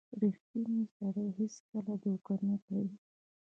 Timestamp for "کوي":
2.65-2.93